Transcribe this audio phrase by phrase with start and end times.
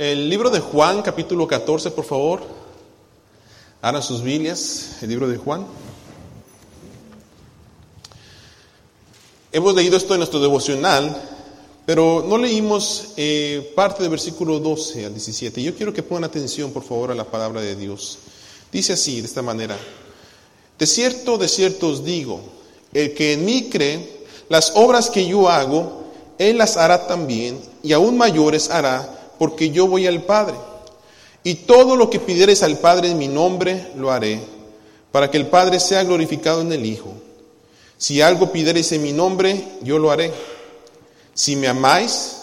[0.00, 2.40] El libro de Juan, capítulo 14, por favor.
[3.82, 5.66] Abran sus Biblias, el libro de Juan.
[9.52, 11.14] Hemos leído esto en nuestro devocional,
[11.84, 15.62] pero no leímos eh, parte del versículo 12 al 17.
[15.62, 18.20] Yo quiero que pongan atención, por favor, a la palabra de Dios.
[18.72, 19.76] Dice así, de esta manera.
[20.78, 22.40] De cierto, de cierto os digo,
[22.94, 26.04] el que en mí cree, las obras que yo hago,
[26.38, 30.54] él las hará también, y aún mayores hará, porque yo voy al Padre.
[31.42, 34.38] Y todo lo que pidiereis al Padre en mi nombre, lo haré,
[35.12, 37.14] para que el Padre sea glorificado en el Hijo.
[37.96, 40.30] Si algo pidiereis en mi nombre, yo lo haré.
[41.32, 42.36] Si me amáis,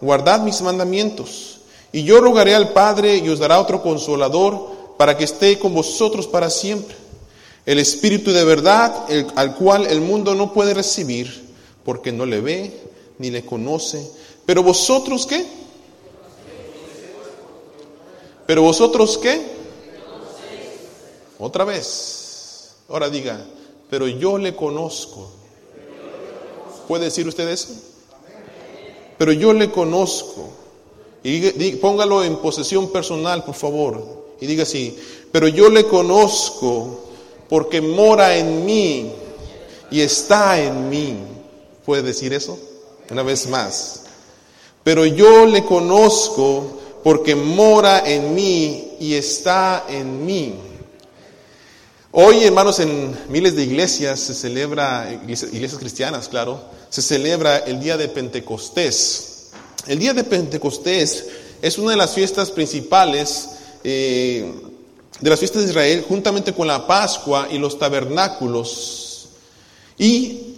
[0.00, 1.58] guardad mis mandamientos.
[1.90, 6.28] Y yo rogaré al Padre y os dará otro consolador para que esté con vosotros
[6.28, 6.94] para siempre.
[7.66, 8.94] El Espíritu de verdad,
[9.34, 11.48] al cual el mundo no puede recibir,
[11.84, 12.80] porque no le ve
[13.18, 14.08] ni le conoce.
[14.46, 15.63] Pero vosotros qué?
[18.46, 19.40] Pero vosotros qué?
[21.38, 22.74] Otra vez.
[22.88, 23.44] Ahora diga,
[23.90, 25.30] pero yo le conozco.
[26.86, 27.68] ¿Puede decir usted eso?
[29.16, 30.50] Pero yo le conozco.
[31.22, 34.24] Y póngalo en posesión personal, por favor.
[34.40, 34.98] Y diga así,
[35.32, 37.00] pero yo le conozco
[37.48, 39.12] porque mora en mí
[39.90, 41.16] y está en mí.
[41.86, 42.58] ¿Puede decir eso?
[43.10, 44.02] Una vez más.
[44.82, 50.54] Pero yo le conozco porque mora en mí y está en mí.
[52.12, 57.98] Hoy, hermanos, en miles de iglesias se celebra, iglesias, cristianas, claro, se celebra el día
[57.98, 59.50] de Pentecostés.
[59.86, 61.26] El día de Pentecostés
[61.60, 63.50] es una de las fiestas principales
[63.84, 64.50] eh,
[65.20, 69.28] de las fiestas de Israel, juntamente con la Pascua y los tabernáculos.
[69.98, 70.54] Y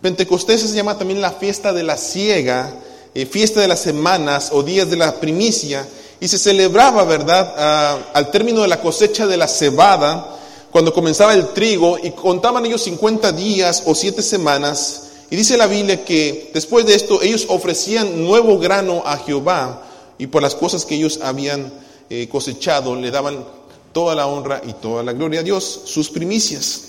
[0.00, 2.72] Pentecostés se llama también la fiesta de la siega,
[3.14, 5.86] eh, fiesta de las semanas o días de la primicia,
[6.22, 10.38] y se celebraba, ¿verdad?, ah, al término de la cosecha de la cebada
[10.70, 15.08] cuando comenzaba el trigo y contaban ellos 50 días o 7 semanas.
[15.30, 19.82] Y dice la Biblia que después de esto ellos ofrecían nuevo grano a Jehová
[20.16, 21.72] y por las cosas que ellos habían
[22.08, 23.44] eh, cosechado le daban
[23.92, 26.82] toda la honra y toda la gloria a Dios, sus primicias.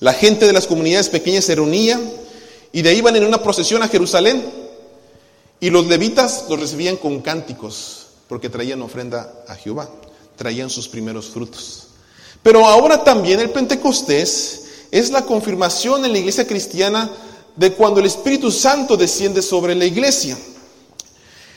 [0.00, 2.00] La gente de las comunidades pequeñas se reunía
[2.72, 4.59] y de ahí iban en una procesión a Jerusalén
[5.60, 9.88] y los levitas los recibían con cánticos porque traían ofrenda a Jehová,
[10.36, 11.88] traían sus primeros frutos.
[12.42, 17.10] Pero ahora también el Pentecostés es la confirmación en la iglesia cristiana
[17.56, 20.38] de cuando el Espíritu Santo desciende sobre la iglesia.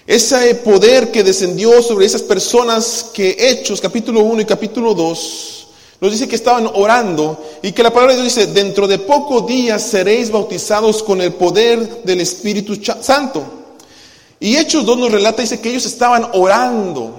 [0.06, 5.68] Ese poder que descendió sobre esas personas que Hechos capítulo 1 y capítulo 2
[6.02, 9.48] nos dice que estaban orando y que la palabra de Dios dice, dentro de pocos
[9.48, 13.63] días seréis bautizados con el poder del Espíritu Santo.
[14.44, 17.16] Y Hechos 2 nos relata, dice que ellos estaban orando.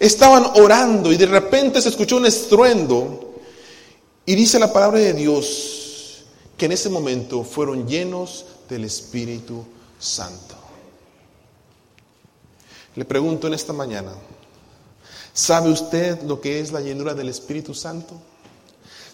[0.00, 3.34] Estaban orando y de repente se escuchó un estruendo
[4.24, 6.24] y dice la palabra de Dios
[6.56, 9.62] que en ese momento fueron llenos del Espíritu
[9.98, 10.54] Santo.
[12.94, 14.12] Le pregunto en esta mañana,
[15.34, 18.14] ¿sabe usted lo que es la llenura del Espíritu Santo?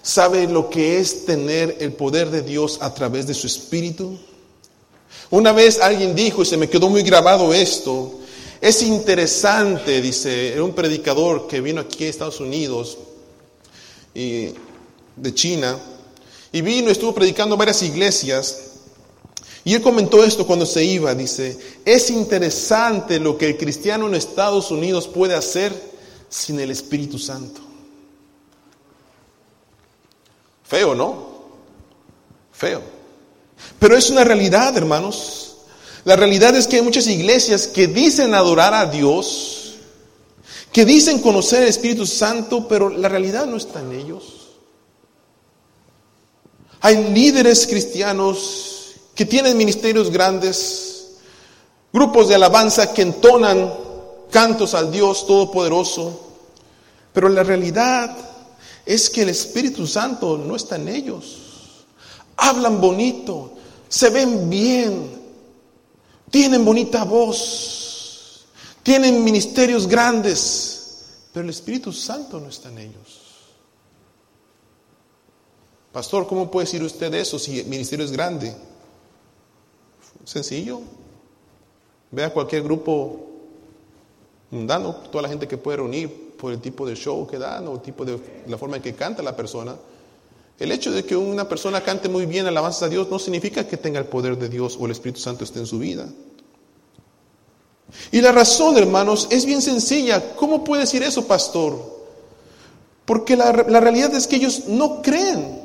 [0.02, 4.20] ¿Sabe lo que es tener el poder de Dios a través de su Espíritu?
[5.30, 8.20] Una vez alguien dijo, y se me quedó muy grabado esto,
[8.60, 12.98] es interesante, dice, era un predicador que vino aquí a Estados Unidos,
[14.14, 14.50] y,
[15.16, 15.78] de China,
[16.52, 18.70] y vino y estuvo predicando varias iglesias.
[19.64, 24.14] Y él comentó esto cuando se iba, dice, es interesante lo que el cristiano en
[24.14, 25.72] Estados Unidos puede hacer
[26.28, 27.60] sin el Espíritu Santo.
[30.64, 31.34] Feo, ¿no?
[32.52, 32.93] Feo.
[33.78, 35.56] Pero es una realidad, hermanos.
[36.04, 39.74] La realidad es que hay muchas iglesias que dicen adorar a Dios,
[40.72, 44.24] que dicen conocer el Espíritu Santo, pero la realidad no está en ellos.
[46.80, 48.74] Hay líderes cristianos
[49.14, 51.12] que tienen ministerios grandes,
[51.92, 53.72] grupos de alabanza que entonan
[54.30, 56.20] cantos al Dios Todopoderoso,
[57.12, 58.14] pero la realidad
[58.84, 61.40] es que el Espíritu Santo no está en ellos.
[62.36, 63.53] Hablan bonito,
[63.94, 65.08] se ven bien,
[66.28, 68.44] tienen bonita voz,
[68.82, 73.20] tienen ministerios grandes, pero el Espíritu Santo no está en ellos.
[75.92, 78.52] Pastor, ¿cómo puede decir usted eso si el ministerio es grande?
[80.24, 80.80] Sencillo.
[82.10, 83.26] Vea cualquier grupo
[84.50, 87.74] mundano, toda la gente que puede reunir por el tipo de show que dan o
[87.74, 88.18] el tipo de
[88.48, 89.76] la forma en que canta la persona.
[90.58, 93.76] El hecho de que una persona cante muy bien alabanzas a Dios no significa que
[93.76, 96.08] tenga el poder de Dios o el Espíritu Santo esté en su vida.
[98.12, 100.34] Y la razón, hermanos, es bien sencilla.
[100.36, 101.94] ¿Cómo puede decir eso, pastor?
[103.04, 105.60] Porque la, la realidad es que ellos no creen.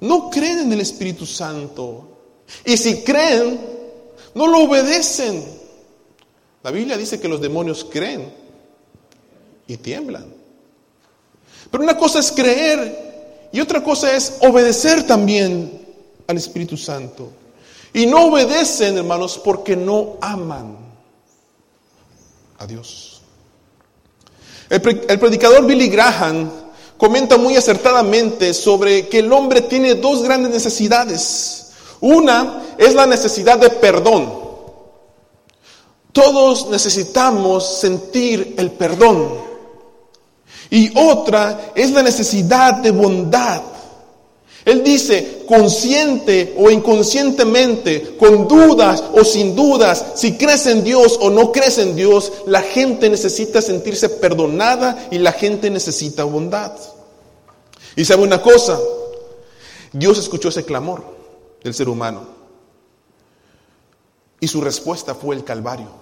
[0.00, 2.08] No creen en el Espíritu Santo.
[2.64, 3.60] Y si creen,
[4.34, 5.44] no lo obedecen.
[6.62, 8.32] La Biblia dice que los demonios creen
[9.66, 10.41] y tiemblan.
[11.72, 15.80] Pero una cosa es creer y otra cosa es obedecer también
[16.26, 17.30] al Espíritu Santo.
[17.94, 20.76] Y no obedecen, hermanos, porque no aman
[22.58, 23.22] a Dios.
[24.68, 26.50] El, predicador Billy Graham
[26.98, 31.72] comenta muy acertadamente sobre que el hombre tiene dos grandes necesidades.
[32.00, 34.30] Una es la necesidad de perdón.
[36.12, 39.51] Todos necesitamos sentir el perdón.
[40.72, 43.60] Y otra es la necesidad de bondad.
[44.64, 51.28] Él dice, consciente o inconscientemente, con dudas o sin dudas, si crees en Dios o
[51.28, 56.72] no crees en Dios, la gente necesita sentirse perdonada y la gente necesita bondad.
[57.94, 58.80] Y sabe una cosa,
[59.92, 61.04] Dios escuchó ese clamor
[61.62, 62.28] del ser humano
[64.40, 66.01] y su respuesta fue el Calvario.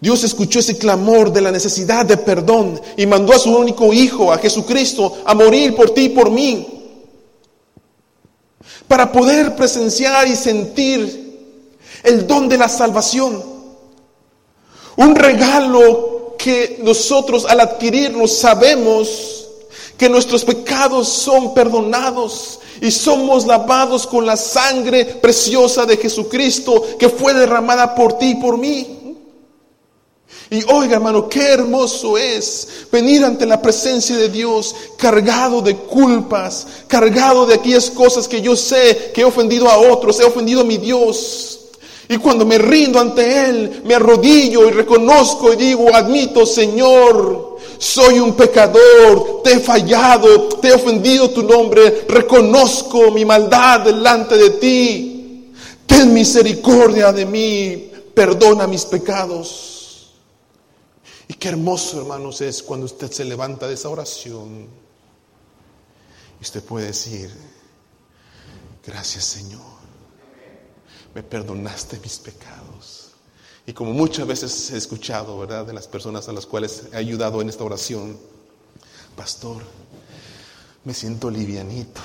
[0.00, 4.32] Dios escuchó ese clamor de la necesidad de perdón y mandó a su único Hijo,
[4.32, 6.66] a Jesucristo, a morir por ti y por mí.
[8.86, 11.28] Para poder presenciar y sentir
[12.04, 13.42] el don de la salvación.
[14.96, 19.48] Un regalo que nosotros al adquirirlo sabemos
[19.96, 27.08] que nuestros pecados son perdonados y somos lavados con la sangre preciosa de Jesucristo que
[27.08, 28.97] fue derramada por ti y por mí.
[30.50, 36.66] Y oiga hermano, qué hermoso es venir ante la presencia de Dios cargado de culpas,
[36.86, 40.64] cargado de aquellas cosas que yo sé que he ofendido a otros, he ofendido a
[40.64, 41.58] mi Dios.
[42.08, 48.18] Y cuando me rindo ante Él, me arrodillo y reconozco y digo, admito, Señor, soy
[48.18, 54.50] un pecador, te he fallado, te he ofendido tu nombre, reconozco mi maldad delante de
[54.50, 55.52] ti.
[55.84, 59.77] Ten misericordia de mí, perdona mis pecados.
[61.28, 64.66] Y qué hermoso, hermanos, es cuando usted se levanta de esa oración
[66.40, 67.30] y usted puede decir,
[68.84, 69.60] gracias Señor,
[71.14, 73.10] me perdonaste mis pecados.
[73.66, 77.42] Y como muchas veces he escuchado, ¿verdad?, de las personas a las cuales he ayudado
[77.42, 78.18] en esta oración,
[79.14, 79.62] pastor,
[80.84, 82.00] me siento livianito,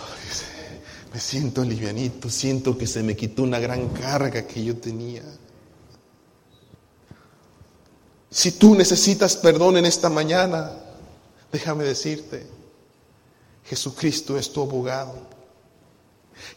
[1.14, 5.24] me siento livianito, siento que se me quitó una gran carga que yo tenía.
[8.34, 10.72] Si tú necesitas perdón en esta mañana,
[11.52, 12.44] déjame decirte,
[13.64, 15.14] Jesucristo es tu abogado.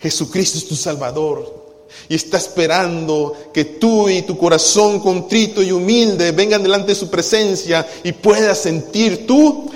[0.01, 1.67] Jesucristo es tu Salvador.
[2.09, 7.11] Y está esperando que tú y tu corazón contrito y humilde vengan delante de su
[7.11, 9.71] presencia y puedas sentir tú,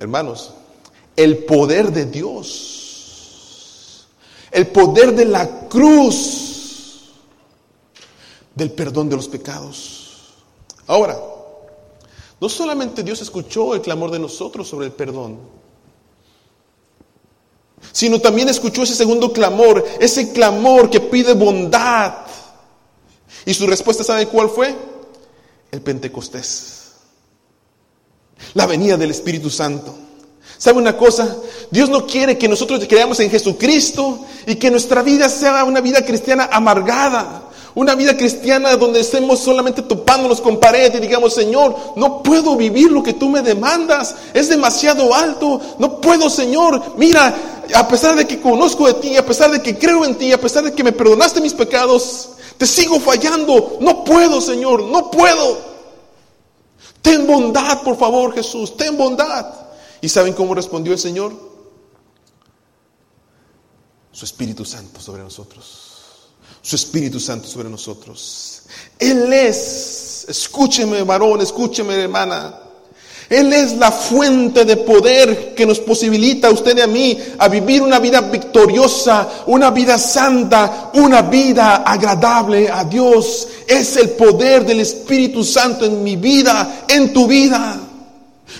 [0.00, 0.54] hermanos,
[1.14, 4.06] el poder de Dios.
[4.50, 7.10] El poder de la cruz
[8.54, 9.99] del perdón de los pecados.
[10.90, 11.16] Ahora,
[12.40, 15.38] no solamente Dios escuchó el clamor de nosotros sobre el perdón,
[17.92, 22.14] sino también escuchó ese segundo clamor, ese clamor que pide bondad.
[23.46, 24.74] Y su respuesta, ¿sabe cuál fue?
[25.70, 26.94] El Pentecostés.
[28.54, 29.94] La venida del Espíritu Santo.
[30.58, 31.36] ¿Sabe una cosa?
[31.70, 36.04] Dios no quiere que nosotros creamos en Jesucristo y que nuestra vida sea una vida
[36.04, 37.49] cristiana amargada.
[37.74, 42.90] Una vida cristiana donde estemos solamente topándonos con pared y digamos, Señor, no puedo vivir
[42.90, 47.32] lo que tú me demandas, es demasiado alto, no puedo, Señor, mira,
[47.72, 50.40] a pesar de que conozco de ti, a pesar de que creo en ti, a
[50.40, 55.70] pesar de que me perdonaste mis pecados, te sigo fallando, no puedo, Señor, no puedo.
[57.02, 59.46] Ten bondad, por favor, Jesús, ten bondad.
[60.00, 61.32] ¿Y saben cómo respondió el Señor?
[64.10, 65.89] Su Espíritu Santo sobre nosotros
[66.62, 68.62] su Espíritu Santo sobre nosotros.
[68.98, 72.54] Él es, escúcheme varón, escúcheme hermana,
[73.28, 77.48] Él es la fuente de poder que nos posibilita a usted y a mí a
[77.48, 83.48] vivir una vida victoriosa, una vida santa, una vida agradable a Dios.
[83.66, 87.80] Es el poder del Espíritu Santo en mi vida, en tu vida.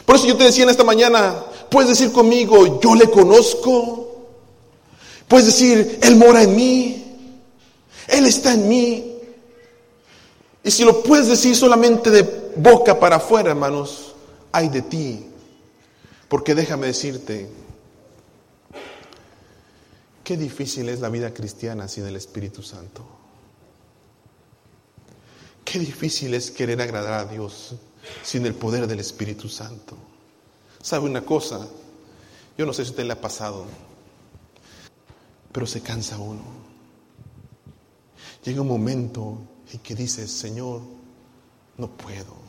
[0.07, 1.35] Por eso yo te decía en esta mañana,
[1.69, 4.09] puedes decir conmigo, yo le conozco.
[5.27, 7.00] Puedes decir, Él mora en mí.
[8.11, 9.17] Él está en mí.
[10.63, 14.15] Y si lo puedes decir solamente de boca para afuera, hermanos,
[14.53, 15.27] hay de ti.
[16.29, 17.49] Porque déjame decirte,
[20.23, 23.05] qué difícil es la vida cristiana sin el Espíritu Santo.
[25.65, 27.75] Qué difícil es querer agradar a Dios
[28.23, 29.97] sin el poder del Espíritu Santo.
[30.83, 31.67] ¿Sabe una cosa?
[32.59, 33.67] Yo no sé si usted le ha pasado,
[35.53, 36.60] pero se cansa uno.
[38.45, 39.39] Llega un momento
[39.73, 40.81] en que dice, Señor,
[41.77, 42.41] no puedo.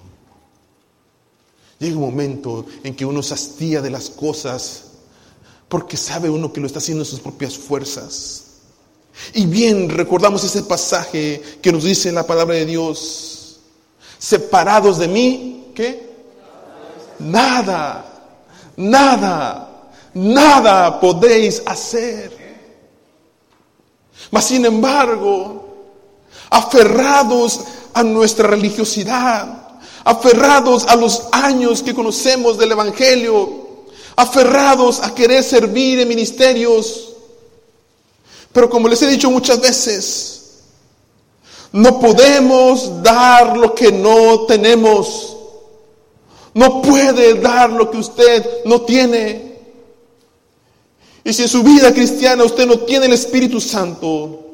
[1.79, 4.91] Llega un momento en que uno se hastía de las cosas
[5.67, 8.45] porque sabe uno que lo está haciendo en sus propias fuerzas.
[9.33, 13.59] Y bien recordamos ese pasaje que nos dice la palabra de Dios,
[14.17, 16.09] separados de mí, ¿qué?
[17.19, 18.33] Nada,
[18.77, 22.31] nada, nada podéis hacer.
[24.29, 25.60] Mas sin embargo,
[26.51, 27.61] aferrados
[27.93, 35.99] a nuestra religiosidad, aferrados a los años que conocemos del Evangelio, aferrados a querer servir
[35.99, 37.13] en ministerios.
[38.51, 40.41] Pero como les he dicho muchas veces,
[41.71, 45.37] no podemos dar lo que no tenemos.
[46.53, 49.51] No puede dar lo que usted no tiene.
[51.23, 54.50] Y si en su vida cristiana usted no tiene el Espíritu Santo,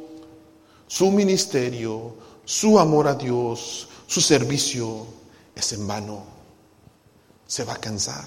[0.88, 2.15] su ministerio,
[2.46, 5.06] su amor a Dios, su servicio
[5.53, 6.24] es en vano.
[7.46, 8.25] Se va a cansar.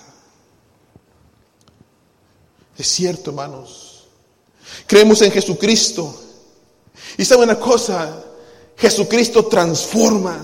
[2.76, 4.06] Es cierto, hermanos.
[4.86, 6.14] Creemos en Jesucristo.
[7.16, 8.24] Y sabe una cosa,
[8.76, 10.38] Jesucristo transforma,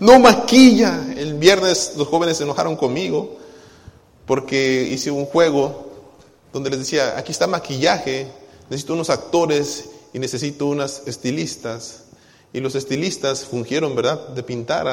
[0.00, 1.06] no maquilla.
[1.16, 3.36] El viernes los jóvenes se enojaron conmigo
[4.26, 5.90] porque hice un juego
[6.52, 8.30] donde les decía, aquí está maquillaje,
[8.68, 12.04] necesito unos actores y necesito unas estilistas.
[12.52, 14.86] Y los estilistas fungieron, ¿verdad?, de pintar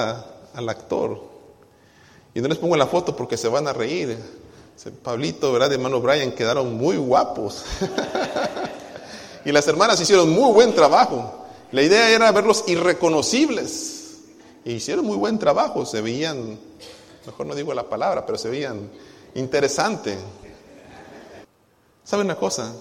[0.53, 1.21] al actor.
[2.33, 4.17] Y no les pongo la foto porque se van a reír.
[5.03, 5.69] Pablito, ¿verdad?
[5.69, 7.65] De hermano Brian quedaron muy guapos.
[9.45, 11.47] y las hermanas hicieron muy buen trabajo.
[11.71, 14.19] La idea era verlos irreconocibles.
[14.63, 15.85] Y hicieron muy buen trabajo.
[15.85, 16.57] Se veían,
[17.25, 18.89] mejor no digo la palabra, pero se veían
[19.35, 20.17] interesante.
[22.05, 22.73] ¿Saben una cosa?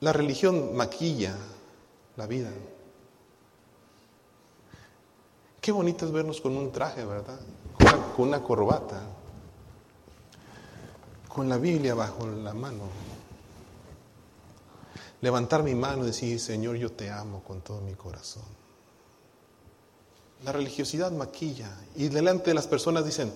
[0.00, 1.36] La religión maquilla
[2.16, 2.50] la vida.
[5.60, 7.38] Qué bonito es vernos con un traje, ¿verdad?
[8.16, 9.02] Con una, corbata
[11.28, 12.84] con la Biblia bajo la mano.
[15.20, 18.42] Levantar mi mano y decir, Señor, yo te amo con todo mi corazón.
[20.44, 23.32] La religiosidad maquilla y delante de las personas dicen,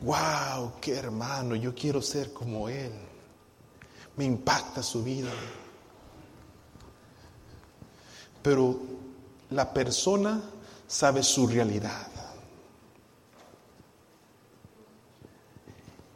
[0.00, 2.92] wow, qué hermano, yo quiero ser como él.
[4.16, 5.30] Me impacta su vida.
[8.42, 8.78] Pero
[9.50, 10.40] la persona
[10.86, 12.08] sabe su realidad.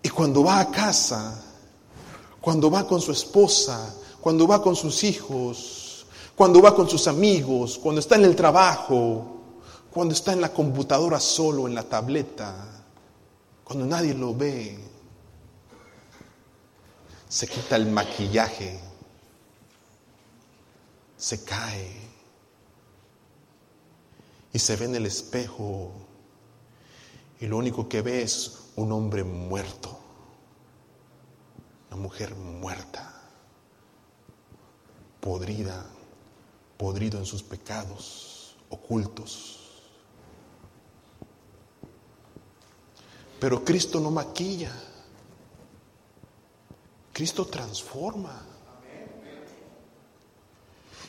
[0.02, 1.42] Y cuando va a casa,
[2.40, 6.06] cuando va con su esposa, cuando va con sus hijos,
[6.36, 9.36] cuando va con sus amigos, cuando está en el trabajo,
[9.90, 12.54] cuando está en la computadora solo, en la tableta,
[13.64, 14.78] cuando nadie lo ve,
[17.28, 18.78] se quita el maquillaje,
[21.16, 22.05] se cae
[24.56, 25.92] y se ve en el espejo
[27.38, 30.00] y lo único que ve es un hombre muerto,
[31.90, 33.20] una mujer muerta,
[35.20, 35.84] podrida,
[36.78, 39.60] podrido en sus pecados ocultos.
[43.38, 44.72] Pero Cristo no maquilla,
[47.12, 48.42] Cristo transforma.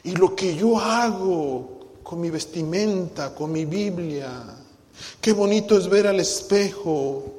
[0.04, 1.77] Y lo que yo hago
[2.08, 4.42] con mi vestimenta, con mi Biblia,
[5.20, 7.34] qué bonito es ver al espejo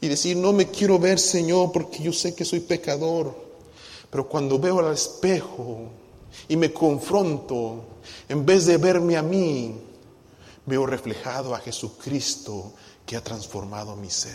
[0.00, 3.32] y decir, no me quiero ver, Señor, porque yo sé que soy pecador.
[4.10, 5.90] Pero cuando veo al espejo
[6.48, 7.84] y me confronto,
[8.28, 9.76] en vez de verme a mí,
[10.66, 12.72] veo reflejado a Jesucristo
[13.06, 14.34] que ha transformado mi ser.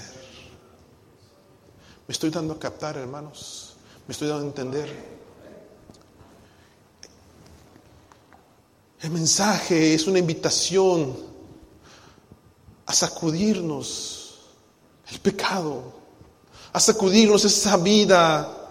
[2.07, 3.75] ¿Me estoy dando a captar, hermanos?
[4.07, 5.24] ¿Me estoy dando a entender?
[9.01, 11.15] El mensaje es una invitación
[12.85, 14.39] a sacudirnos
[15.11, 15.93] el pecado,
[16.71, 18.69] a sacudirnos esa vida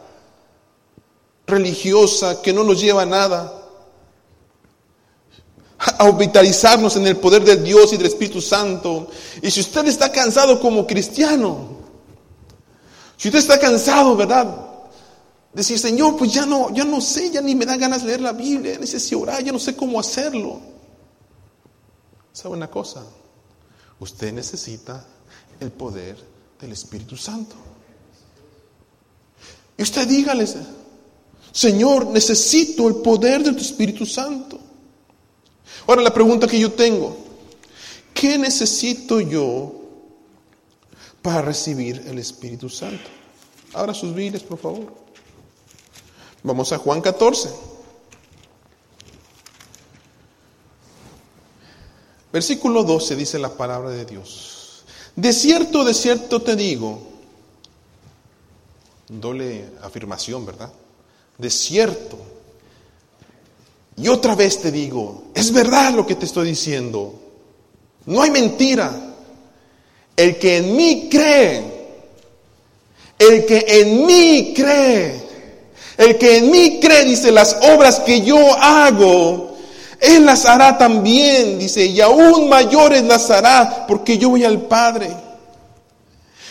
[1.46, 3.60] religiosa que no nos lleva a nada,
[5.78, 9.08] a vitalizarnos en el poder de Dios y del Espíritu Santo.
[9.42, 11.68] Y si usted está cansado como cristiano,
[13.16, 14.73] si usted está cansado, ¿verdad?
[15.54, 18.32] Decir, Señor, pues ya no, ya no sé, ya ni me da ganas leer la
[18.32, 20.60] Biblia, necesito orar, ya no sé cómo hacerlo.
[22.32, 23.04] ¿Sabe una cosa?
[24.00, 25.06] Usted necesita
[25.60, 26.16] el poder
[26.60, 27.54] del Espíritu Santo.
[29.76, 30.44] Y usted dígale,
[31.52, 34.58] Señor, necesito el poder de tu Espíritu Santo.
[35.86, 37.16] Ahora la pregunta que yo tengo,
[38.12, 39.72] ¿qué necesito yo
[41.22, 43.08] para recibir el Espíritu Santo?
[43.72, 45.03] Ahora sus Biblias, por favor.
[46.44, 47.48] Vamos a Juan 14.
[52.30, 54.84] Versículo 12 dice la palabra de Dios.
[55.16, 57.00] De cierto, de cierto te digo,
[59.08, 60.70] doble afirmación, ¿verdad?
[61.38, 62.18] De cierto.
[63.96, 67.14] Y otra vez te digo, es verdad lo que te estoy diciendo.
[68.04, 69.14] No hay mentira.
[70.14, 71.64] El que en mí cree,
[73.18, 75.23] el que en mí cree,
[75.96, 79.54] el que en mí cree, dice, las obras que yo hago,
[80.00, 85.10] Él las hará también, dice, y aún mayores las hará, porque yo voy al Padre.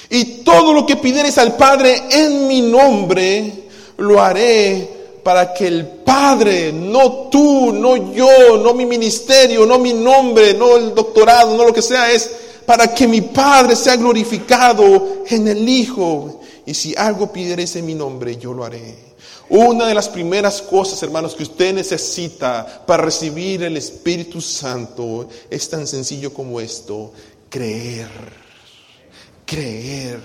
[0.09, 3.63] Y todo lo que pidieres al Padre en mi nombre,
[3.97, 4.89] lo haré
[5.23, 10.75] para que el Padre, no tú, no yo, no mi ministerio, no mi nombre, no
[10.77, 12.29] el doctorado, no lo que sea, es
[12.65, 16.41] para que mi Padre sea glorificado en el Hijo.
[16.65, 19.12] Y si algo pidieres en mi nombre, yo lo haré.
[19.55, 25.69] Una de las primeras cosas, hermanos, que usted necesita para recibir el Espíritu Santo es
[25.69, 27.13] tan sencillo como esto,
[27.51, 28.09] creer,
[29.45, 30.19] creer,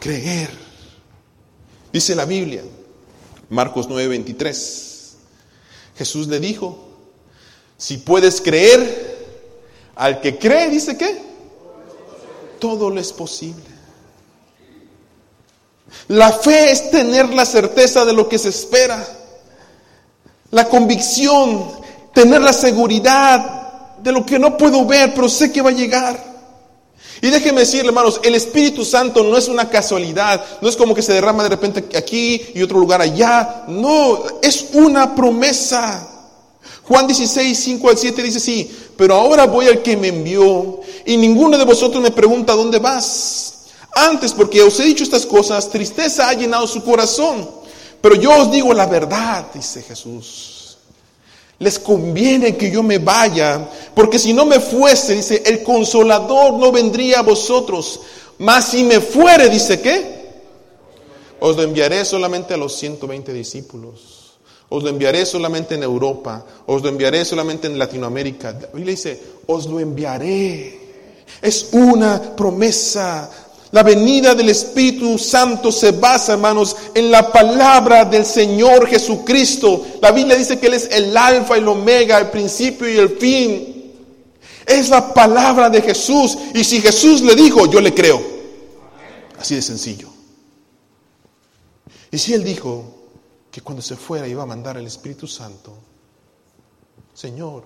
[0.00, 0.50] creer.
[1.92, 2.64] Dice la Biblia,
[3.50, 5.12] Marcos 9:23,
[5.96, 6.88] Jesús le dijo,
[7.78, 9.16] si puedes creer,
[9.94, 11.22] al que cree, dice que,
[12.58, 13.73] todo le es posible.
[16.08, 19.06] La fe es tener la certeza de lo que se espera.
[20.50, 21.70] La convicción,
[22.12, 26.34] tener la seguridad de lo que no puedo ver, pero sé que va a llegar.
[27.22, 31.02] Y déjenme decirle, hermanos, el Espíritu Santo no es una casualidad, no es como que
[31.02, 33.64] se derrama de repente aquí y otro lugar allá.
[33.68, 36.06] No, es una promesa.
[36.82, 41.16] Juan 16, 5 al 7 dice sí, pero ahora voy al que me envió y
[41.16, 43.63] ninguno de vosotros me pregunta dónde vas.
[43.94, 47.48] Antes, porque os he dicho estas cosas, tristeza ha llenado su corazón.
[48.00, 50.76] Pero yo os digo la verdad, dice Jesús.
[51.58, 56.72] Les conviene que yo me vaya, porque si no me fuese, dice, el consolador no
[56.72, 58.00] vendría a vosotros.
[58.38, 60.14] Mas si me fuere, dice que,
[61.40, 64.38] os lo enviaré solamente a los 120 discípulos.
[64.68, 66.44] Os lo enviaré solamente en Europa.
[66.66, 68.52] Os lo enviaré solamente en Latinoamérica.
[68.52, 70.80] La Biblia dice, os lo enviaré.
[71.40, 73.30] Es una promesa
[73.74, 79.84] la venida del Espíritu Santo se basa, hermanos, en la palabra del Señor Jesucristo.
[80.00, 83.18] La Biblia dice que Él es el alfa y el omega, el principio y el
[83.18, 83.92] fin.
[84.64, 86.38] Es la palabra de Jesús.
[86.54, 88.22] Y si Jesús le dijo, yo le creo.
[89.40, 90.08] Así de sencillo.
[92.12, 92.94] Y si Él dijo
[93.50, 95.76] que cuando se fuera iba a mandar el Espíritu Santo,
[97.12, 97.64] Señor,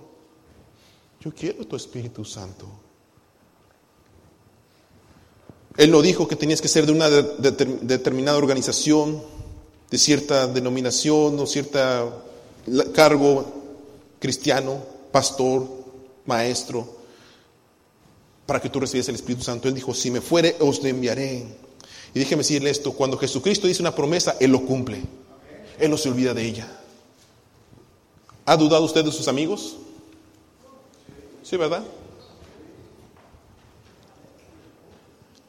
[1.21, 2.66] yo quiero tu Espíritu Santo.
[5.79, 9.23] Él no dijo que tenías que ser de una determinada organización,
[9.88, 12.25] de cierta denominación o cierto
[12.93, 13.47] cargo
[14.19, 15.69] cristiano, pastor,
[16.27, 16.85] maestro,
[18.45, 19.69] para que tú recibas el Espíritu Santo.
[19.69, 21.47] Él dijo, si me fuere, os le enviaré.
[22.12, 25.01] Y déjeme decirle esto, cuando Jesucristo dice una promesa, Él lo cumple.
[25.79, 26.67] Él no se olvida de ella.
[28.47, 29.77] ¿Ha dudado usted de sus amigos?
[31.45, 31.85] Sí, ¿verdad?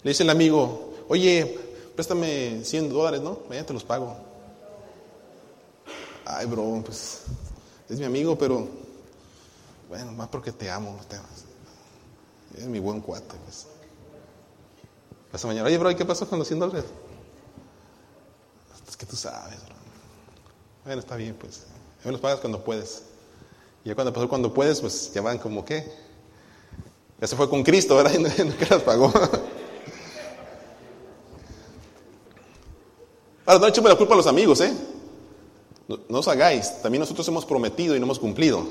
[0.10, 1.60] Le dice el amigo, oye,
[1.94, 3.42] préstame 100 dólares, ¿no?
[3.48, 4.18] Mañana te los pago.
[6.26, 7.26] Ay, bro, pues
[7.88, 8.68] es mi amigo, pero
[9.88, 11.00] bueno, más porque te amo.
[12.58, 13.36] es mi buen cuate.
[13.46, 13.68] Pues.
[15.32, 16.86] Pasa mañana, oye, bro, ¿y qué pasó con los 100 dólares?
[18.90, 19.76] Es que tú sabes, bro.
[20.86, 21.68] Bueno, está bien, pues.
[22.04, 23.04] Me los pagas cuando puedes.
[23.86, 25.86] Y ya cuando pasó cuando puedes, pues ya van como que.
[27.22, 28.14] Ya se fue con Cristo, ¿verdad?
[28.40, 29.14] Y que las pagó.
[33.50, 34.72] Ahora, no echemos la culpa a los amigos, ¿eh?
[35.88, 36.84] No, os hagáis.
[36.84, 38.64] También nosotros hemos prometido y no hemos cumplido.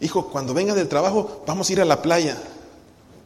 [0.00, 2.42] Hijo, cuando venga del trabajo, vamos a ir a la playa.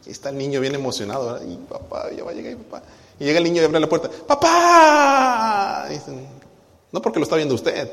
[0.05, 1.47] Está el niño bien emocionado, ¿verdad?
[1.47, 2.83] Y papá, ya va a llegar, papá.
[3.21, 4.09] Y llega el niño y abre la puerta.
[4.27, 5.87] ¡Papá!
[6.91, 7.89] no porque lo está viendo usted.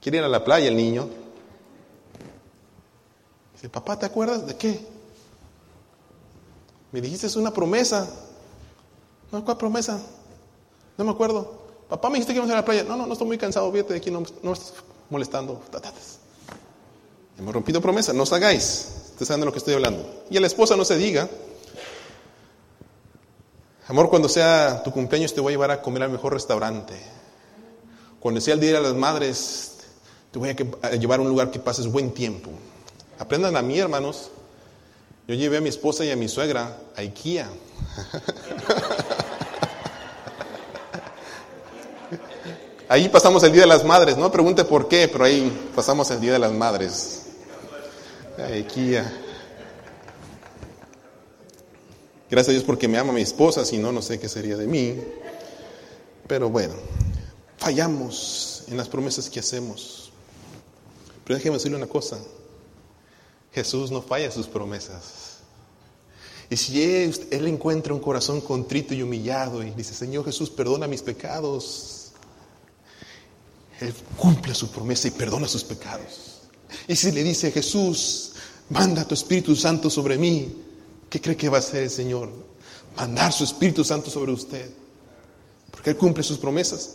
[0.00, 1.08] Quiere ir a la playa el niño.
[3.54, 4.78] Dice, papá, ¿te acuerdas de qué?
[6.92, 8.08] Me dijiste es una promesa.
[9.30, 10.00] No, ¿cuál promesa?
[10.96, 11.58] No me acuerdo.
[11.88, 12.84] Papá me dijiste que íbamos a ir a la playa.
[12.84, 13.70] No, no, no estoy muy cansado.
[13.72, 14.74] Fíjate de aquí, no, no me estás
[15.10, 15.62] molestando.
[17.38, 18.12] Hemos rompido promesa.
[18.12, 18.88] No os hagáis.
[19.10, 20.24] Ustedes saben de lo que estoy hablando.
[20.30, 21.28] Y a la esposa no se diga.
[23.88, 26.94] Amor, cuando sea tu cumpleaños te voy a llevar a comer al mejor restaurante.
[28.20, 29.76] Cuando sea el día de las madres,
[30.30, 30.50] Te voy
[30.82, 32.50] a llevar a un lugar que pases buen tiempo.
[33.18, 34.30] Aprendan a mí, hermanos.
[35.26, 37.48] Yo llevé a mi esposa y a mi suegra a IKEA.
[42.90, 46.20] Ahí pasamos el Día de las Madres, no pregunte por qué, pero ahí pasamos el
[46.20, 47.22] Día de las Madres.
[48.38, 49.12] A IKEA.
[52.30, 54.66] Gracias a Dios porque me ama mi esposa, si no, no sé qué sería de
[54.66, 54.98] mí.
[56.26, 56.74] Pero bueno,
[57.58, 60.10] fallamos en las promesas que hacemos.
[61.24, 62.18] Pero déjeme decirle una cosa,
[63.52, 65.40] Jesús no falla sus promesas.
[66.48, 71.02] Y si él, encuentra un corazón contrito y humillado y dice, Señor Jesús, perdona mis
[71.02, 71.97] pecados,
[73.80, 76.40] Él cumple su promesa y perdona sus pecados.
[76.86, 78.32] Y si le dice, Jesús,
[78.70, 80.52] manda tu Espíritu Santo sobre mí,
[81.08, 82.30] ¿qué cree que va a hacer el Señor?
[82.96, 84.70] Mandar su Espíritu Santo sobre usted.
[85.70, 86.90] Porque Él cumple sus promesas.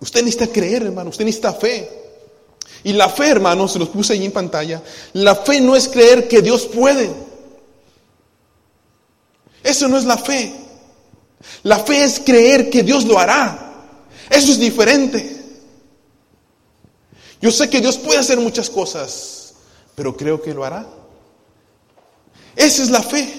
[0.00, 1.88] Usted necesita creer, hermano, usted necesita fe.
[2.84, 4.82] Y la fe, hermano, se los puse ahí en pantalla,
[5.14, 7.10] la fe no es creer que Dios puede.
[9.62, 10.54] Eso no es la fe.
[11.62, 13.72] La fe es creer que Dios lo hará.
[14.30, 15.39] Eso es diferente.
[17.40, 19.54] Yo sé que Dios puede hacer muchas cosas,
[19.94, 20.86] pero creo que lo hará.
[22.56, 23.32] Esa es la fe.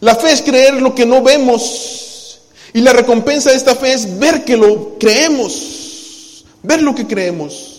[0.00, 2.40] La fe es creer lo que no vemos.
[2.72, 6.44] Y la recompensa de esta fe es ver que lo creemos.
[6.62, 7.76] Ver lo que creemos.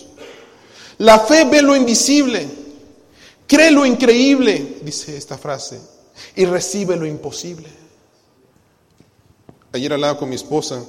[0.98, 2.48] La fe ve lo invisible,
[3.46, 5.80] cree lo increíble, dice esta frase,
[6.34, 7.68] y recibe lo imposible.
[9.72, 10.84] Ayer hablaba con mi esposa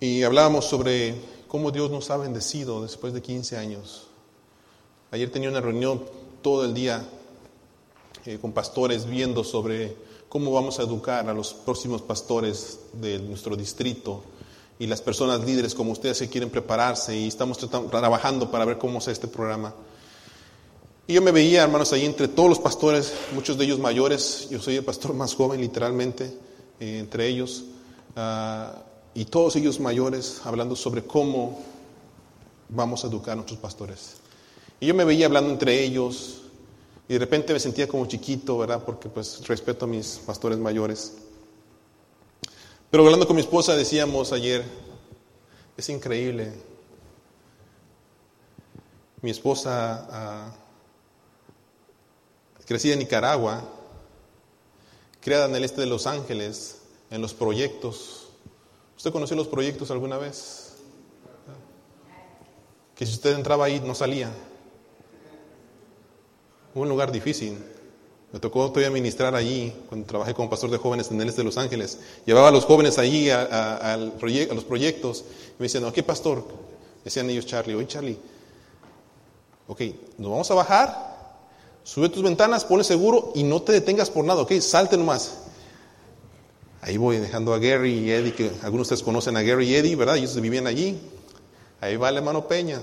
[0.00, 1.14] y hablábamos sobre
[1.50, 4.06] cómo Dios nos ha bendecido después de 15 años.
[5.10, 6.04] Ayer tenía una reunión
[6.42, 7.04] todo el día
[8.24, 9.96] eh, con pastores viendo sobre
[10.28, 14.22] cómo vamos a educar a los próximos pastores de nuestro distrito
[14.78, 19.00] y las personas líderes como ustedes que quieren prepararse y estamos trabajando para ver cómo
[19.00, 19.74] es este programa.
[21.08, 24.60] Y yo me veía, hermanos, ahí entre todos los pastores, muchos de ellos mayores, yo
[24.60, 26.32] soy el pastor más joven literalmente,
[26.78, 27.64] eh, entre ellos,
[28.14, 28.84] ah,
[29.14, 31.60] y todos ellos mayores hablando sobre cómo
[32.68, 34.16] vamos a educar a nuestros pastores.
[34.78, 36.42] Y yo me veía hablando entre ellos
[37.08, 38.82] y de repente me sentía como chiquito, ¿verdad?
[38.84, 41.14] Porque pues respeto a mis pastores mayores.
[42.90, 44.64] Pero hablando con mi esposa decíamos ayer,
[45.76, 46.52] es increíble.
[49.22, 51.50] Mi esposa, uh,
[52.64, 53.62] crecida en Nicaragua,
[55.20, 56.78] criada en el este de Los Ángeles,
[57.10, 58.19] en los proyectos.
[59.00, 60.74] ¿Usted conoció los proyectos alguna vez?
[62.94, 64.30] Que si usted entraba ahí no salía.
[66.74, 67.56] Un lugar difícil.
[68.30, 71.46] Me tocó todavía ministrar allí, cuando trabajé como pastor de jóvenes en el este de
[71.46, 71.98] Los Ángeles.
[72.26, 75.24] Llevaba a los jóvenes allí a, los proyectos.
[75.52, 76.44] Y me decían, ¿qué pastor?
[77.02, 78.18] Decían ellos, Charlie, oye Charlie,
[79.66, 79.80] ok,
[80.18, 81.46] nos vamos a bajar,
[81.84, 85.39] sube tus ventanas, pone seguro y no te detengas por nada, ok, salte nomás.
[86.82, 89.74] Ahí voy dejando a Gary y Eddie, que algunos de ustedes conocen a Gary y
[89.74, 90.16] Eddie, ¿verdad?
[90.16, 90.98] Ellos vivían allí.
[91.80, 92.80] Ahí va el hermano Peña.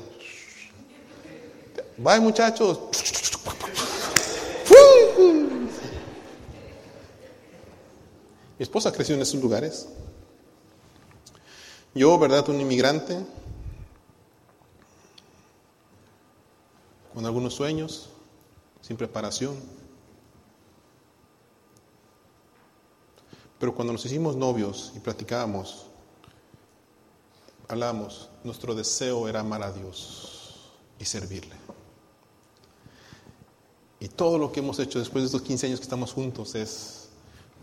[1.97, 2.79] Bye muchachos.
[8.59, 9.87] Mi esposa creció en esos lugares.
[11.93, 12.47] Yo, ¿verdad?
[12.49, 13.17] Un inmigrante,
[17.13, 18.09] con algunos sueños,
[18.81, 19.55] sin preparación.
[23.59, 25.87] Pero cuando nos hicimos novios y platicábamos,
[27.67, 31.55] hablamos, nuestro deseo era amar a Dios y servirle.
[33.99, 37.09] Y todo lo que hemos hecho después de estos 15 años que estamos juntos es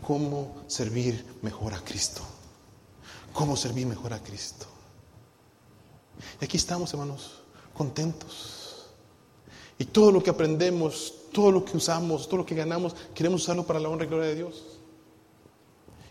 [0.05, 2.21] cómo servir mejor a Cristo.
[3.33, 4.65] Cómo servir mejor a Cristo.
[6.41, 7.41] Y aquí estamos, hermanos,
[7.73, 8.87] contentos.
[9.77, 13.65] Y todo lo que aprendemos, todo lo que usamos, todo lo que ganamos, queremos usarlo
[13.65, 14.63] para la honra y gloria de Dios.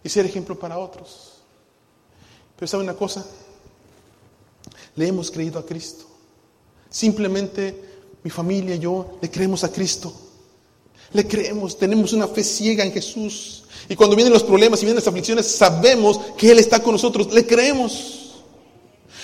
[0.04, 1.32] Y ser ejemplo para otros.
[2.56, 3.26] Pero ¿sabe una cosa?
[4.94, 6.04] Le hemos creído a Cristo.
[6.88, 10.14] Simplemente mi familia y yo le creemos a Cristo.
[11.12, 13.64] Le creemos, tenemos una fe ciega en Jesús.
[13.88, 17.32] Y cuando vienen los problemas y vienen las aflicciones, sabemos que Él está con nosotros.
[17.32, 18.20] Le creemos.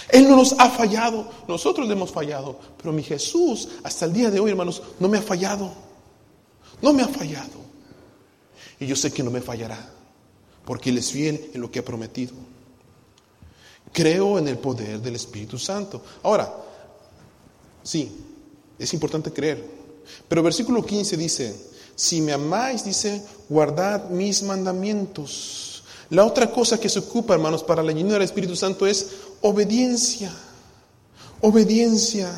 [0.08, 2.58] Él no nos ha fallado, nosotros le hemos fallado.
[2.76, 5.70] Pero mi Jesús, hasta el día de hoy, hermanos, no me ha fallado.
[6.82, 7.60] No me ha fallado.
[8.78, 9.78] Y yo sé que no me fallará,
[10.70, 12.32] porque Él es fiel en lo que ha prometido.
[13.92, 16.00] Creo en el poder del Espíritu Santo.
[16.22, 16.48] Ahora,
[17.82, 18.08] sí,
[18.78, 19.64] es importante creer.
[20.28, 21.56] Pero versículo 15 dice,
[21.96, 25.82] si me amáis, dice, guardad mis mandamientos.
[26.08, 29.08] La otra cosa que se ocupa, hermanos, para la llenura del Espíritu Santo es
[29.40, 30.32] obediencia.
[31.40, 32.30] Obediencia.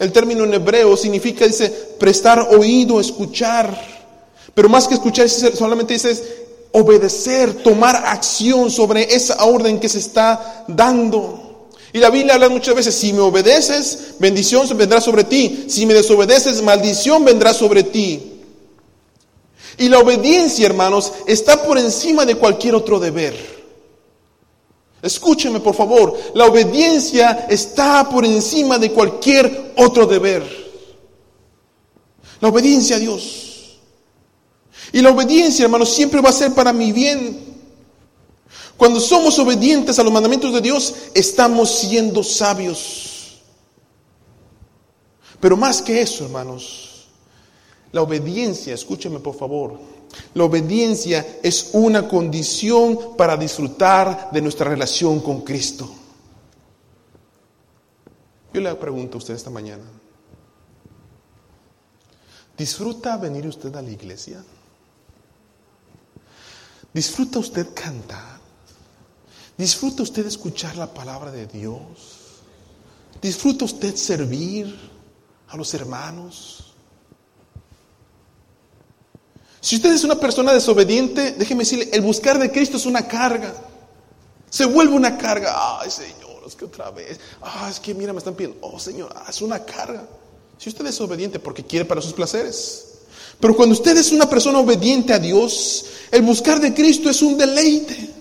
[0.00, 3.86] El término en hebreo significa, dice, prestar oído, escuchar.
[4.52, 10.64] Pero más que escuchar, solamente dice obedecer, tomar acción sobre esa orden que se está
[10.68, 11.68] dando.
[11.92, 15.66] Y la Biblia habla muchas veces, si me obedeces, bendición vendrá sobre ti.
[15.68, 18.34] Si me desobedeces, maldición vendrá sobre ti.
[19.78, 23.58] Y la obediencia, hermanos, está por encima de cualquier otro deber.
[25.00, 30.42] Escúcheme, por favor, la obediencia está por encima de cualquier otro deber.
[32.40, 33.47] La obediencia a Dios.
[34.92, 37.46] Y la obediencia, hermanos, siempre va a ser para mi bien.
[38.76, 43.40] Cuando somos obedientes a los mandamientos de Dios, estamos siendo sabios.
[45.40, 47.08] Pero más que eso, hermanos,
[47.92, 49.78] la obediencia, escúcheme por favor,
[50.34, 55.90] la obediencia es una condición para disfrutar de nuestra relación con Cristo.
[58.52, 59.84] Yo le pregunto a usted esta mañana,
[62.56, 64.42] ¿disfruta venir usted a la iglesia?
[66.92, 68.38] ¿Disfruta usted cantar?
[69.56, 71.82] ¿Disfruta usted escuchar la palabra de Dios?
[73.20, 74.74] ¿Disfruta usted servir
[75.48, 76.72] a los hermanos?
[79.60, 83.52] Si usted es una persona desobediente, déjeme decirle, el buscar de Cristo es una carga.
[84.48, 85.80] Se vuelve una carga.
[85.80, 87.18] Ay, Señor, es que otra vez.
[87.42, 88.58] Ah, es que mira, me están pidiendo.
[88.62, 90.06] Oh, Señor, ah, es una carga.
[90.56, 92.87] Si usted es obediente porque quiere para sus placeres.
[93.40, 97.38] Pero cuando usted es una persona obediente a Dios, el buscar de Cristo es un
[97.38, 98.14] deleite.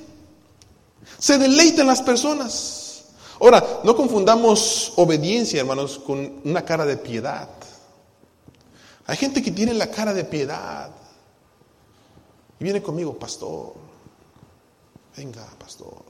[1.17, 3.05] Se deleita en las personas.
[3.39, 7.49] Ahora, no confundamos obediencia, hermanos, con una cara de piedad.
[9.07, 10.91] Hay gente que tiene la cara de piedad.
[12.59, 13.73] Y viene conmigo, pastor.
[15.15, 16.03] Venga, pastor.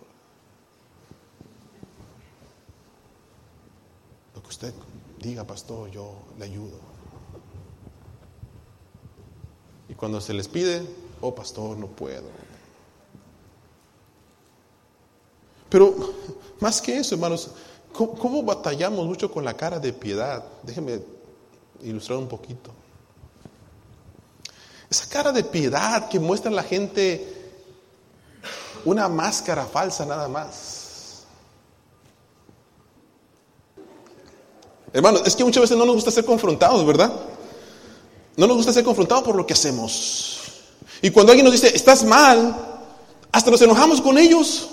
[4.36, 4.74] Lo que usted
[5.20, 6.87] diga, pastor, yo le ayudo.
[9.90, 10.82] Y cuando se les pide,
[11.22, 12.28] oh, pastor, no puedo.
[15.70, 15.96] Pero
[16.60, 17.52] más que eso, hermanos,
[17.94, 20.44] ¿cómo, ¿cómo, batallamos mucho con la cara de piedad?
[20.64, 21.02] Déjenme
[21.82, 22.72] ilustrar un poquito.
[24.90, 27.36] Esa cara de piedad que muestra la gente
[28.86, 31.26] una máscara falsa nada más.
[34.94, 37.12] Hermano, es que muchas veces no nos gusta ser confrontados, ¿verdad?
[38.38, 40.40] No nos gusta ser confrontados por lo que hacemos.
[41.02, 42.56] Y cuando alguien nos dice, estás mal,
[43.32, 44.70] hasta nos enojamos con ellos.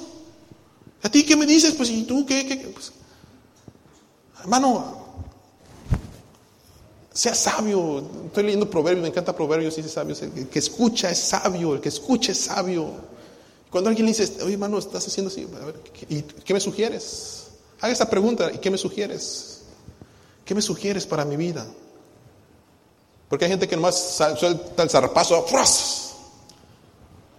[1.03, 1.72] ¿A ti qué me dices?
[1.72, 2.46] Pues, ¿y tú qué?
[2.46, 2.57] qué?
[2.57, 2.92] Pues,
[4.40, 5.05] hermano,
[7.12, 8.05] sea sabio.
[8.27, 10.14] Estoy leyendo proverbios, me encanta proverbios, dice sabio.
[10.37, 12.90] El que escucha es sabio, el que escucha es sabio.
[13.70, 17.48] Cuando alguien le dice, oye hermano, estás haciendo así, a ver, ¿y qué me sugieres?
[17.81, 19.62] Haga esa pregunta, ¿y qué me sugieres?
[20.44, 21.66] ¿Qué me sugieres para mi vida?
[23.29, 25.45] Porque hay gente que nomás suelta el zarpazo,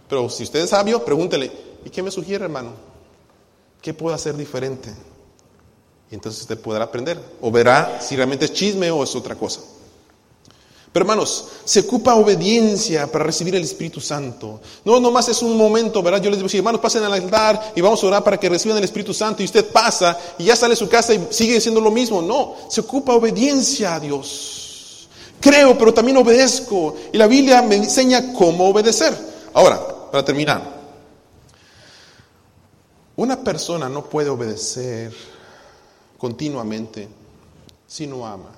[0.08, 1.52] pero si usted es sabio, pregúntele,
[1.84, 2.72] ¿y qué me sugiere, hermano?
[3.82, 4.94] ¿Qué puedo hacer diferente?
[6.12, 9.62] Y entonces usted podrá aprender o verá si realmente es chisme o es otra cosa.
[10.92, 14.62] Pero hermanos, se ocupa obediencia para recibir el Espíritu Santo.
[14.86, 16.22] No, nomás es un momento, ¿verdad?
[16.22, 18.86] Yo les digo, hermanos, pasen al altar y vamos a orar para que reciban el
[18.86, 19.42] Espíritu Santo.
[19.42, 22.22] Y usted pasa y ya sale de su casa y sigue siendo lo mismo.
[22.22, 24.65] No, se ocupa obediencia a Dios.
[25.40, 26.96] Creo, pero también obedezco.
[27.14, 29.16] Y la Biblia me enseña cómo obedecer.
[29.54, 29.80] Ahora,
[30.12, 30.76] para terminar.
[33.18, 35.14] Una persona no puede obedecer
[36.18, 37.08] continuamente
[37.88, 38.50] si no ama.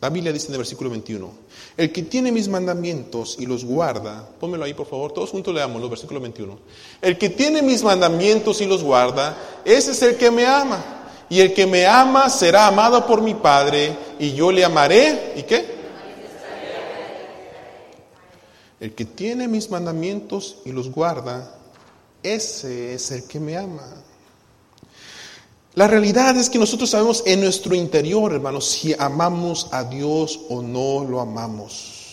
[0.00, 1.30] La Biblia dice en el versículo 21,
[1.76, 5.80] el que tiene mis mandamientos y los guarda, pónmelo ahí por favor, todos juntos leamos
[5.80, 6.58] los versículos 21.
[7.00, 10.95] El que tiene mis mandamientos y los guarda, ese es el que me ama.
[11.28, 15.34] Y el que me ama será amado por mi Padre y yo le amaré.
[15.36, 15.76] ¿Y qué?
[18.78, 21.54] El que tiene mis mandamientos y los guarda,
[22.22, 24.04] ese es el que me ama.
[25.74, 30.62] La realidad es que nosotros sabemos en nuestro interior, hermanos, si amamos a Dios o
[30.62, 32.05] no lo amamos.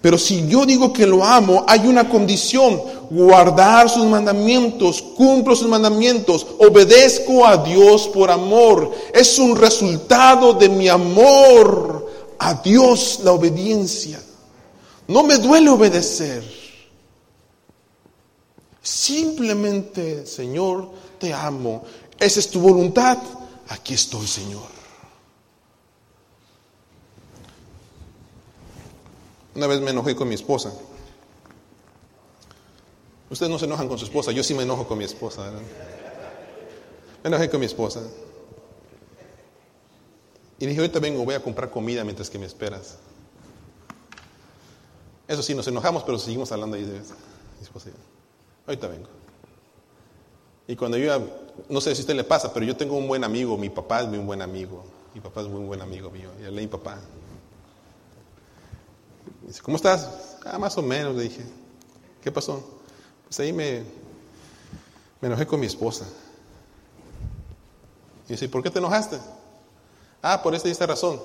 [0.00, 5.68] Pero si yo digo que lo amo, hay una condición, guardar sus mandamientos, cumplo sus
[5.68, 8.90] mandamientos, obedezco a Dios por amor.
[9.12, 12.08] Es un resultado de mi amor
[12.38, 14.22] a Dios la obediencia.
[15.06, 16.42] No me duele obedecer.
[18.80, 21.82] Simplemente, Señor, te amo
[22.20, 23.16] esa es tu voluntad.
[23.68, 24.79] Aquí estoy, Señor.
[29.54, 30.72] Una vez me enojé con mi esposa.
[33.30, 35.50] Ustedes no se enojan con su esposa, yo sí me enojo con mi esposa.
[37.22, 38.02] Me enojé con mi esposa.
[40.58, 42.98] Y dije, ahorita vengo, voy a comprar comida mientras que me esperas.
[45.26, 47.90] Eso sí, nos enojamos, pero seguimos hablando ahí mi esposa.
[48.66, 49.08] Ahorita vengo.
[50.66, 51.18] Y cuando yo,
[51.68, 54.02] no sé si a usted le pasa, pero yo tengo un buen amigo, mi papá
[54.02, 54.84] es muy buen amigo.
[55.14, 56.30] Mi papá es muy buen amigo mío.
[56.40, 56.98] Y hablé a mi papá.
[59.50, 60.08] Dice, ¿cómo estás?
[60.44, 61.42] Ah, más o menos, le dije.
[62.22, 62.62] ¿Qué pasó?
[63.24, 63.82] Pues ahí me,
[65.20, 66.04] me enojé con mi esposa.
[68.28, 69.18] Y dice, ¿por qué te enojaste?
[70.22, 71.20] Ah, por esta y esta razón.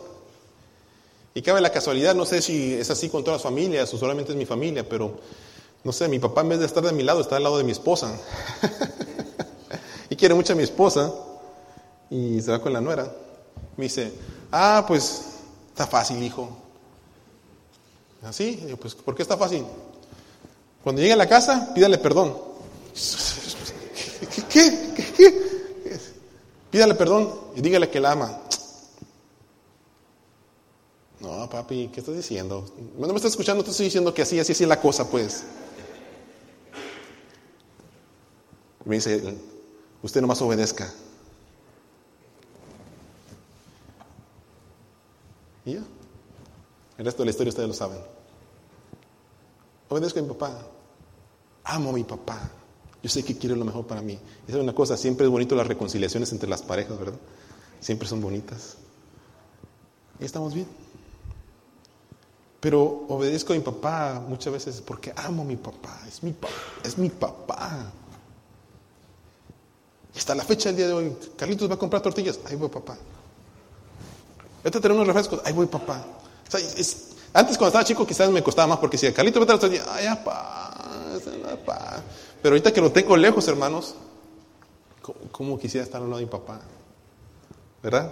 [1.36, 4.32] Y cabe la casualidad, no sé si es así con todas las familias o solamente
[4.32, 5.20] es mi familia, pero
[5.84, 7.64] no sé, mi papá en vez de estar de mi lado está al lado de
[7.64, 8.20] mi esposa.
[10.10, 11.14] y quiere mucho a mi esposa
[12.10, 13.12] y se va con la nuera.
[13.78, 14.12] Me dice,
[14.52, 15.26] ah, pues
[15.70, 16.65] está fácil, hijo.
[18.26, 18.76] ¿Así?
[18.82, 19.64] pues, ¿por qué está fácil?
[20.84, 22.36] Cuando llegue a la casa, pídale perdón.
[24.50, 24.94] ¿Qué?
[24.96, 25.14] ¿Qué?
[25.16, 25.46] ¿Qué?
[26.72, 28.40] Pídale perdón y dígale que la ama.
[31.20, 32.66] No, papi, ¿qué estás diciendo?
[32.98, 35.44] No me estás escuchando, te estoy diciendo que así, así, así es la cosa, pues.
[38.86, 39.36] me dice,
[40.04, 40.92] usted nomás obedezca.
[45.66, 45.84] Y ya.
[46.98, 48.15] El resto de la historia ustedes lo saben.
[49.90, 50.52] Obedezco a mi papá.
[51.64, 52.50] Amo a mi papá.
[53.02, 54.20] Yo sé que quiere lo mejor para mí.
[54.48, 57.18] Y es una cosa, siempre es bonito las reconciliaciones entre las parejas, ¿verdad?
[57.80, 58.78] Siempre son bonitas.
[60.20, 60.68] Y estamos bien.
[62.60, 66.02] Pero obedezco a mi papá muchas veces porque amo a mi papá.
[66.08, 66.34] Es mi,
[66.84, 67.92] es mi papá.
[70.16, 72.40] Y hasta la fecha del día de hoy, Carlitos va a comprar tortillas.
[72.46, 72.98] Ahí voy, papá.
[74.64, 75.42] Vete a tener unos refrescos.
[75.46, 76.04] Ahí voy, papá.
[77.36, 79.96] Antes cuando estaba chico quizás me costaba más porque si Carlitos va a.
[79.96, 80.08] Ay,
[81.44, 82.02] papá.
[82.42, 83.96] Pero ahorita que lo tengo lejos, hermanos,
[85.32, 86.62] ¿cómo, quisiera estar al lado de mi papá?
[87.84, 88.10] ¿Verdad?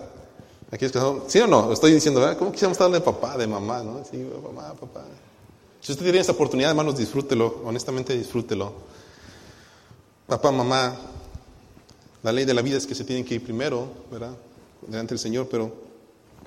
[0.72, 1.72] Aquí es que ¿Sí o no?
[1.72, 2.38] Estoy diciendo, ¿verdad?
[2.38, 4.04] ¿Cómo quisiéramos estar de papá, de mamá, no?
[4.04, 5.06] Sí, mamá, papá.
[5.80, 7.62] Si usted tiene esa oportunidad, hermanos, disfrútelo.
[7.64, 8.74] Honestamente, disfrútelo.
[10.28, 10.96] Papá, mamá,
[12.24, 14.36] la ley de la vida es que se tienen que ir primero, ¿verdad?
[14.82, 15.72] Delante del Señor, pero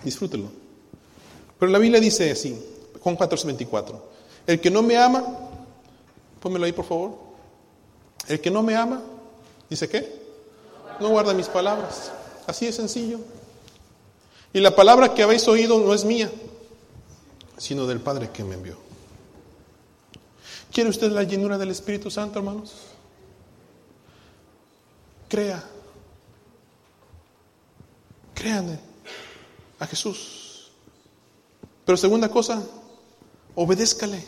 [0.04, 0.65] disfrútelo.
[1.58, 2.56] Pero la Biblia dice así,
[3.00, 4.02] Juan 14, 24.
[4.46, 5.24] El que no me ama,
[6.40, 7.18] pónmelo ahí por favor.
[8.28, 9.02] El que no me ama,
[9.70, 10.22] dice qué?
[11.00, 12.12] No guarda mis palabras.
[12.46, 13.18] Así de sencillo.
[14.52, 16.30] Y la palabra que habéis oído no es mía,
[17.58, 18.76] sino del Padre que me envió.
[20.72, 22.74] ¿Quiere usted la llenura del Espíritu Santo, hermanos?
[25.28, 25.62] Crea.
[28.34, 28.78] Créanle
[29.78, 30.45] a Jesús.
[31.86, 32.62] Pero segunda cosa,
[33.54, 34.22] obedézcale.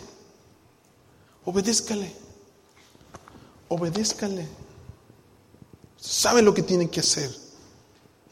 [1.44, 2.14] Obedézcale.
[3.68, 4.46] Obedézcale.
[5.96, 7.34] Sabe lo que tiene que hacer.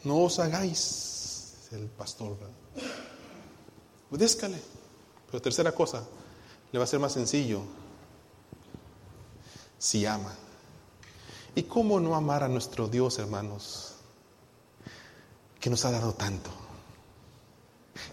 [0.05, 2.37] No os hagáis el pastor.
[4.09, 4.61] Obedézcale.
[5.29, 6.03] Pero tercera cosa,
[6.71, 7.61] le va a ser más sencillo
[9.77, 10.33] si ama.
[11.53, 13.95] ¿Y cómo no amar a nuestro Dios, hermanos?
[15.59, 16.49] Que nos ha dado tanto,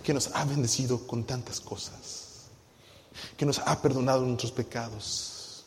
[0.03, 2.47] que nos ha bendecido con tantas cosas,
[3.37, 5.65] que nos ha perdonado nuestros pecados.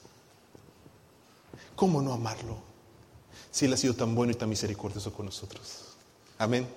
[1.76, 2.58] ¿Cómo no amarlo
[3.52, 5.84] si Él ha sido tan bueno y tan misericordioso con nosotros?
[6.38, 6.68] Amén.